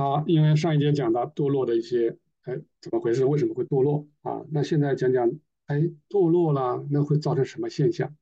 [0.00, 3.26] 好，因为上一节讲到堕落的一些，哎，怎么回事？
[3.26, 4.46] 为什么会堕落啊？
[4.50, 5.30] 那现在讲讲，
[5.66, 5.76] 哎，
[6.08, 8.16] 堕落了，那会造成什么现象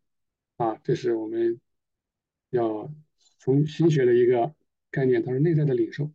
[0.57, 0.75] 啊？
[0.83, 1.61] 这是我们
[2.51, 2.93] 要
[3.39, 4.57] 从新学的一个
[4.91, 6.11] 概念，它是内在的领受，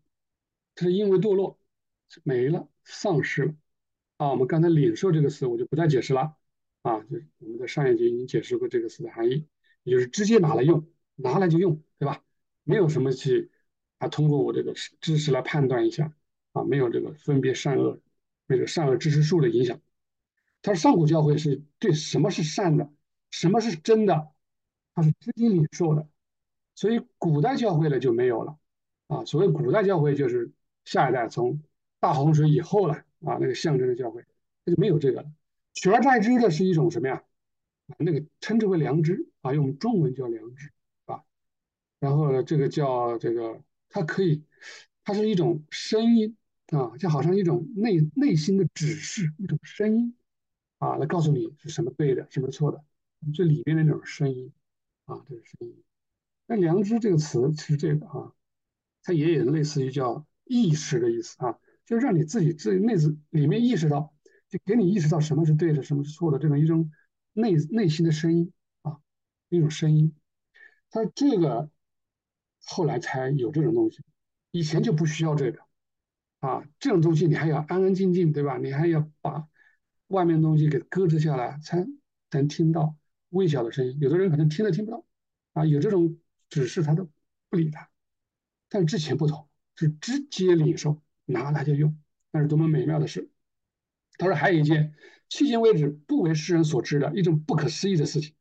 [0.76, 1.58] 它是因为堕落
[2.26, 3.56] 没了，丧失了
[4.18, 4.32] 啊。
[4.32, 6.36] 我们刚才领受这个词，我就不再解释了
[6.82, 7.00] 啊。
[7.04, 9.48] 就是我们在上一节已经解释过这个词的含义，
[9.84, 10.86] 也就是直接拿来用，
[11.16, 12.22] 拿来就用，对吧？
[12.64, 13.50] 没有什么去。
[14.04, 16.14] 啊，通过我这个知识来判断一下，
[16.52, 18.02] 啊，没有这个分别善恶，
[18.48, 19.80] 那个善恶知识数的影响。
[20.62, 22.90] 他上古教会是对什么是善的，
[23.32, 24.30] 什么是真的，
[24.94, 26.06] 他是直接领受的，
[26.76, 28.58] 所以古代教会呢就没有了。
[29.08, 30.52] 啊，所谓古代教会就是
[30.84, 31.64] 下一代从
[32.02, 34.26] 大洪水以后了，啊，那个象征的教会，
[34.66, 35.32] 那就没有这个了。
[35.76, 37.24] 取而代之的是一种什么呀？
[37.98, 40.72] 那个称之为良知，啊，用中文叫良知，
[41.06, 41.24] 啊，
[42.02, 43.62] 然后呢，这个叫这个。
[43.94, 44.44] 它可以，
[45.04, 46.36] 它是一种声音
[46.72, 50.16] 啊，就好像一种内内心的指示，一种声音
[50.80, 52.84] 啊，来告诉你是什么对的，什么错的，
[53.36, 54.52] 最里面的那种声音
[55.06, 55.84] 啊，这个声音。
[56.48, 58.34] 那良知这个词其实这个啊，
[59.04, 64.12] 它也有类似于叫意识的意思啊，就是让你自己自己内子里面意识到，
[64.50, 66.90] 就给你意识到什么是对的，什么是错的，这种一种
[67.34, 68.98] 内内心的声音啊，
[69.50, 70.16] 一种声音。
[70.90, 71.70] 它这个。
[72.66, 74.00] 后来才有这种东西，
[74.52, 75.60] 以前就不需要这个，
[76.40, 78.58] 啊，这种东西你还要安安静静，对吧？
[78.58, 79.48] 你还要把
[80.08, 81.86] 外面的东西给搁置下来，才
[82.32, 82.96] 能听到
[83.30, 83.98] 微小的声音。
[84.00, 85.06] 有的人可能听都听不到，
[85.54, 86.18] 啊，有这种
[86.50, 87.10] 指示他都
[87.50, 87.90] 不理他。
[88.70, 92.00] 但是之前不同，是直接领受，拿来就用，
[92.32, 93.30] 那是多么美妙的事。
[94.18, 94.96] 他说还有一件，
[95.30, 98.36] 迄今为止不为世人所知的一种不可思议的事情。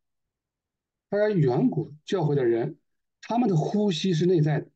[1.11, 2.78] 他说远古教会的人。
[3.23, 4.69] 他们的呼吸是内在的，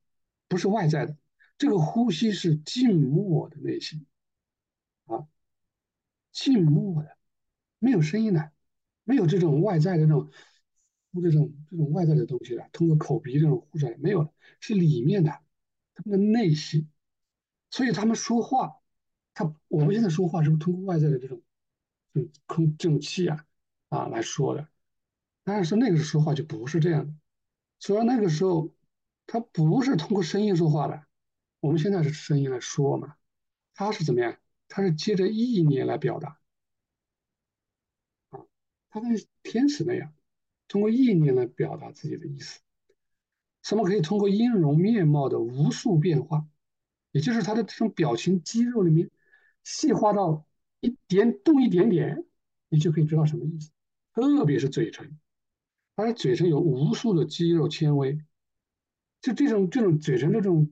[0.49, 1.17] 不是外在的。
[1.59, 4.07] 这个呼吸是静默的内心，
[5.07, 5.27] 啊，
[6.33, 7.17] 静默的，
[7.79, 8.53] 没有声音的，
[9.05, 10.31] 没有这种外在的这种
[11.23, 15.31] 这种这种外在的东西的，通过口鼻这种呼出来没有了，是里面的，
[15.95, 16.89] 他们的内心。
[17.71, 18.77] 所以他们说话，
[19.35, 21.43] 他我们现在说话是不是通过外在的这种，
[22.13, 23.45] 嗯，空这种气啊
[23.89, 24.69] 啊来说的？
[25.43, 27.15] 但是那个时候说话就不是这样的。
[27.79, 28.73] 所以那个时候，
[29.27, 31.07] 他不是通过声音说话的，
[31.61, 33.17] 我们现在是声音来说嘛，
[33.75, 34.37] 他是怎么样？
[34.69, 36.41] 他是借着意念来表达，
[38.31, 38.41] 啊，
[38.91, 39.11] 他跟
[39.45, 40.13] 天使那样，
[40.67, 42.61] 通过意念来表达自己的意思。
[43.63, 46.49] 什么可以通过音容面貌的无数变化，
[47.13, 49.11] 也就是他的这种表情肌肉里面
[49.63, 50.47] 细化到
[50.81, 52.25] 一点动一点点，
[52.69, 53.71] 你就可以知道什么意思，
[54.15, 55.19] 特别是嘴唇。
[55.97, 58.21] 他的嘴唇有无数的肌肉纤维，
[59.23, 60.71] 就这种这种嘴唇这种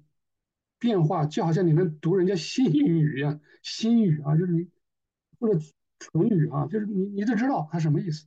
[0.79, 4.69] 变化，就好像你能读人家心语一样，心语啊，就是你
[5.41, 5.59] 或者
[5.99, 8.27] 唇语啊，就是你你都知道它什么意思，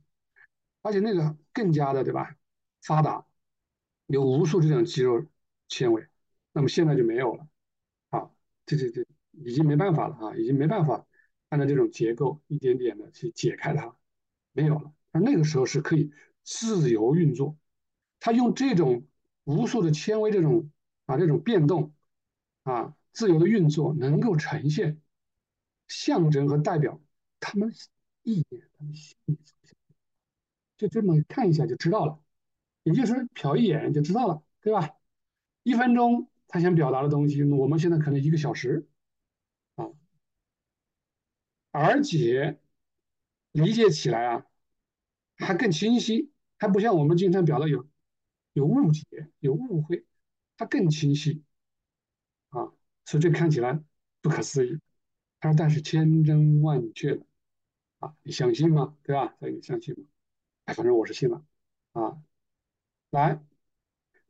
[0.82, 2.36] 而且那个更加的对吧，
[2.82, 3.24] 发达，
[4.08, 5.24] 有无数这种肌肉
[5.68, 6.04] 纤维，
[6.52, 7.48] 那么现在就没有了，
[8.10, 8.28] 啊，
[8.66, 11.06] 这这这已经没办法了啊，已经没办法
[11.48, 13.94] 按照这种结构一点点的去解开它，
[14.50, 16.10] 没有了，而那个时候是可以。
[16.50, 17.58] 自由运作，
[18.20, 19.06] 他用这种
[19.44, 20.70] 无数的纤维，这种
[21.04, 21.92] 啊这种变动
[22.62, 24.98] 啊自由的运作，能够呈现
[25.88, 27.02] 象征和代表
[27.38, 27.70] 他们
[28.22, 29.38] 意念，他们心理
[30.78, 32.18] 就这么看一下就知道了，
[32.82, 34.96] 也就是瞟一眼就知道了，对吧？
[35.64, 38.88] 一分钟他想表达的东西，我们现在可能一个小时
[39.74, 39.84] 啊，
[41.72, 42.58] 而且
[43.52, 44.46] 理解起来啊
[45.36, 46.32] 还更清晰。
[46.58, 47.88] 它不像我们经常表达有
[48.52, 49.04] 有误解、
[49.38, 50.04] 有误会，
[50.56, 51.44] 它更清晰
[52.48, 52.72] 啊，
[53.04, 53.80] 所以这看起来
[54.20, 54.80] 不可思议。
[55.38, 57.24] 他说：“但是千真万确的
[58.00, 58.96] 啊，你相信吗？
[59.04, 59.36] 对吧？
[59.38, 60.04] 所以你相信吗？
[60.64, 61.44] 哎，反正我是信了
[61.92, 62.20] 啊。
[63.10, 63.40] 来，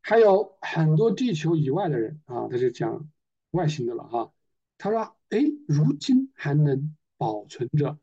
[0.03, 3.11] 还有很多地球以外的人啊，他就讲
[3.53, 4.35] 外星的了哈。
[4.76, 7.99] 他说：哎，如今还能保存着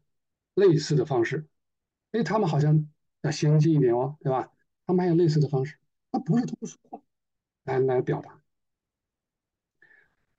[0.55, 1.47] 类似的方式，
[2.11, 2.89] 哎，他们好像。”
[3.25, 4.51] 要先进一点哦，对吧？
[4.85, 5.77] 他们还有类似的方式，
[6.11, 7.01] 他不是通过说话
[7.63, 8.41] 来来表达。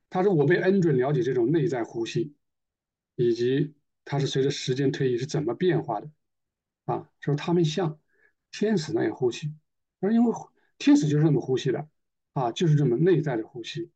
[0.08, 2.34] 他说：“我被恩准了解这种内在呼吸，
[3.16, 3.74] 以及
[4.04, 6.10] 它是随着时间推移是怎么变化的。”
[6.86, 7.98] 啊，说他们像
[8.52, 9.52] 天使那样呼吸，
[9.98, 10.32] 而因为
[10.78, 11.88] 天使就是这么呼吸的，
[12.34, 13.90] 啊，就是这么内在的呼吸，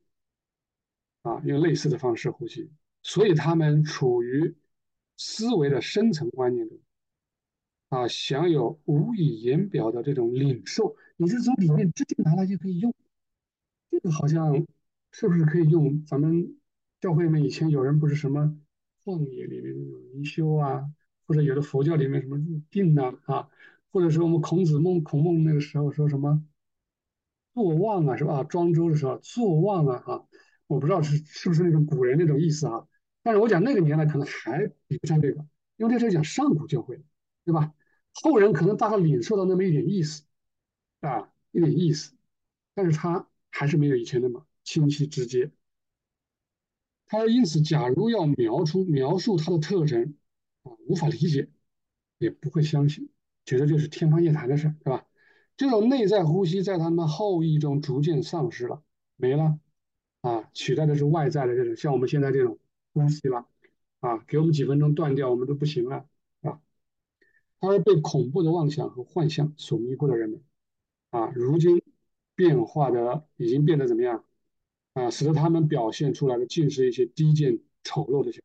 [1.23, 2.73] 啊，用类似的方式呼吸，
[3.05, 4.57] 所以他们处于
[5.17, 6.81] 思维的深层观念中。
[7.91, 12.95] 啊，享有无以言表的这种领受，你是从里面直接拿来就可以用。
[13.91, 14.65] 这个好像
[15.11, 16.57] 是不是可以用咱们
[17.01, 18.57] 教会里面以前有人不是什么
[19.05, 20.89] 旷野里面那种灵修啊，
[21.27, 23.49] 或者有的佛教里面什么入定呐啊，
[23.91, 26.45] 或者是我们孔子孟孔孟那个时候说什么
[27.55, 28.45] 坐忘啊是吧？
[28.45, 30.23] 庄周的时候坐忘啊啊，
[30.69, 32.87] 我不知道是是不是那种古人那种意思啊，
[33.25, 35.45] 但是我讲那个年代可能还比不上这个，
[35.77, 37.03] 因为这是讲上古教会，
[37.45, 37.75] 对吧？
[38.23, 40.25] 后人可能大概领受到那么一点意思
[41.01, 42.15] 啊，一点意思，
[42.75, 45.51] 但是他还是没有以前那么清晰直接。
[47.07, 50.15] 他因此，假如要描出描述它的特征，
[50.63, 51.49] 啊，无法理解，
[52.19, 53.09] 也不会相信，
[53.45, 55.07] 觉得就是天方夜谭的事，是吧？
[55.57, 58.83] 这种内在呼吸在他们后裔中逐渐丧失了，
[59.17, 59.59] 没了，
[60.21, 62.59] 啊，取代的是外在的这种，像我们现在这种
[62.93, 63.49] 呼吸了，
[63.99, 66.07] 啊，给我们几分钟断掉，我们都不行了，
[67.61, 70.43] 他是被恐怖的妄想和幻象所迷惑的人们，
[71.11, 71.83] 啊，如今
[72.35, 74.25] 变化的已经变得怎么样？
[74.95, 78.43] 啊，使得他们表现出来的尽是一些低贱丑陋的想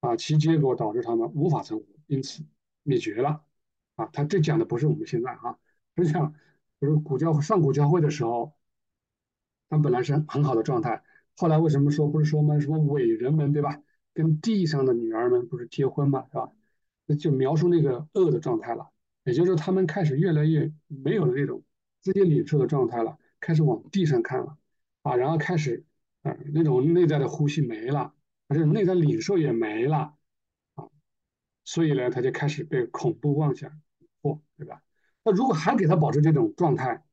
[0.00, 2.44] 法，啊，其结果导致他们无法存活，因此
[2.82, 3.44] 灭绝了。
[3.96, 5.58] 啊，他这讲的不是我们现在啊，
[5.96, 6.32] 是讲，
[6.78, 8.54] 比如古教上古教会的时候，
[9.68, 11.04] 他们本来是很好的状态，
[11.36, 12.58] 后来为什么说不是说吗？
[12.60, 13.82] 什么伟人们对吧？
[14.14, 16.52] 跟地上的女儿们不是结婚嘛，是吧？
[17.16, 18.90] 就描述那个恶的状态了，
[19.24, 21.62] 也就是说他们开始越来越没有了那种
[22.00, 24.56] 直接领受的状态了，开始往地上看了。
[25.02, 25.84] 啊，然后开始，
[26.22, 28.14] 啊，那种内在的呼吸没了，
[28.46, 30.14] 而且内在领受也没了，
[30.76, 30.86] 啊，
[31.64, 33.80] 所以呢，他就开始被恐怖妄想
[34.22, 34.80] 惑，对吧？
[35.24, 37.04] 那如果还给他保持这种状态，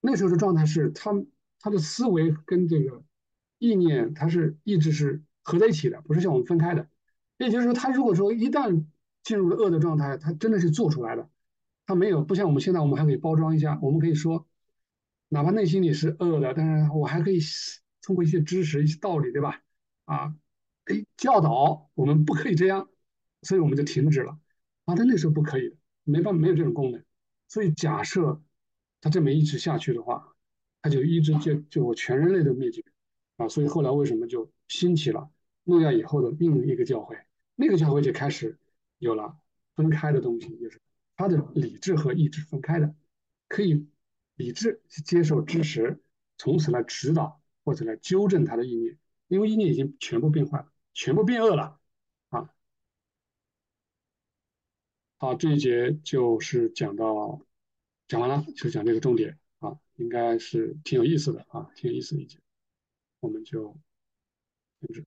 [0.00, 1.12] 那时候的状态是他
[1.60, 3.04] 他的思维跟这个
[3.58, 6.88] 意念，他是一直是合在一起的，不是像我们分开的。
[7.36, 8.86] 也就是说，他如果说一旦
[9.22, 11.28] 进入了恶的状态，他真的是做出来的，
[11.86, 14.46] 他没有不像我们现在，我们还可以包装一下，我们可以说。
[15.30, 17.38] 哪怕内心里是恶的，但是我还可以
[18.00, 19.60] 通过一些知识、一些道理，对吧？
[20.06, 20.34] 啊，
[20.86, 22.88] 哎，教导我们不可以这样，
[23.42, 24.38] 所以我们就停止了。
[24.86, 27.04] 啊，他那时候不可以的，没办法，没有这种功能。
[27.46, 28.40] 所以假设
[29.02, 30.34] 他这么一直下去的话，
[30.80, 32.82] 他就一直就就全人类都灭绝
[33.36, 33.46] 啊。
[33.48, 35.28] 所以后来为什么就兴起了
[35.64, 37.18] 诺亚以后的另一个教会？
[37.54, 38.58] 那个教会就开始
[38.98, 39.38] 有了
[39.74, 40.80] 分开的东西，就是
[41.16, 42.94] 他的理智和意志分开的，
[43.48, 43.88] 可以。
[44.38, 46.00] 理智去接受知识，
[46.36, 48.96] 从此来指导或者来纠正他的意念，
[49.26, 51.80] 因为意念已经全部变坏了，全部变恶了，
[52.28, 52.54] 啊，
[55.16, 57.44] 好，这一节就是讲到
[58.06, 62.38] 讲完了，就讲这个重点啊，应该是挺有意思的啊，挺有意思的一节，
[63.18, 63.76] 我们就
[64.78, 65.04] 停止。